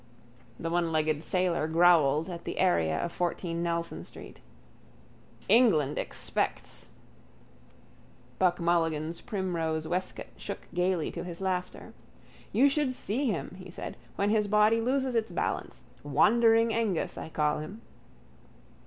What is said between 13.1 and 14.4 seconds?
him, he said, when